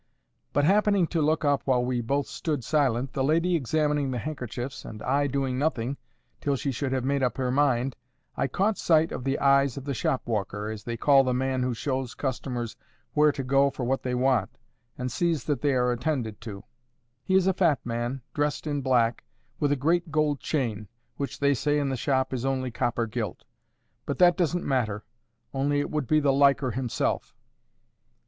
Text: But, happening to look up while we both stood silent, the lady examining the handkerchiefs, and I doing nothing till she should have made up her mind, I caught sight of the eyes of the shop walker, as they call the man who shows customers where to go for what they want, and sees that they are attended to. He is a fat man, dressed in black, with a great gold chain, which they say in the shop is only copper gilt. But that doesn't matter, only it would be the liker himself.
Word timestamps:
But, 0.51 0.65
happening 0.65 1.05
to 1.09 1.21
look 1.21 1.45
up 1.45 1.61
while 1.65 1.85
we 1.85 2.01
both 2.01 2.25
stood 2.25 2.63
silent, 2.63 3.13
the 3.13 3.23
lady 3.23 3.53
examining 3.55 4.09
the 4.09 4.17
handkerchiefs, 4.17 4.83
and 4.83 5.03
I 5.03 5.27
doing 5.27 5.59
nothing 5.59 5.95
till 6.39 6.55
she 6.55 6.71
should 6.71 6.91
have 6.91 7.03
made 7.03 7.21
up 7.21 7.37
her 7.37 7.51
mind, 7.51 7.95
I 8.35 8.47
caught 8.47 8.79
sight 8.79 9.11
of 9.11 9.23
the 9.23 9.37
eyes 9.37 9.77
of 9.77 9.85
the 9.85 9.93
shop 9.93 10.23
walker, 10.25 10.71
as 10.71 10.83
they 10.85 10.97
call 10.97 11.23
the 11.23 11.35
man 11.35 11.61
who 11.61 11.75
shows 11.75 12.15
customers 12.15 12.75
where 13.13 13.31
to 13.31 13.43
go 13.43 13.69
for 13.69 13.83
what 13.83 14.01
they 14.01 14.15
want, 14.15 14.57
and 14.97 15.11
sees 15.11 15.43
that 15.43 15.61
they 15.61 15.73
are 15.75 15.91
attended 15.91 16.41
to. 16.41 16.63
He 17.23 17.35
is 17.35 17.45
a 17.45 17.53
fat 17.53 17.77
man, 17.85 18.21
dressed 18.33 18.65
in 18.65 18.81
black, 18.81 19.23
with 19.59 19.71
a 19.71 19.75
great 19.75 20.09
gold 20.11 20.39
chain, 20.39 20.87
which 21.17 21.37
they 21.39 21.53
say 21.53 21.77
in 21.77 21.89
the 21.89 21.95
shop 21.95 22.33
is 22.33 22.43
only 22.43 22.71
copper 22.71 23.05
gilt. 23.05 23.43
But 24.07 24.17
that 24.17 24.35
doesn't 24.35 24.65
matter, 24.65 25.03
only 25.53 25.79
it 25.79 25.91
would 25.91 26.07
be 26.07 26.19
the 26.19 26.33
liker 26.33 26.71
himself. 26.71 27.35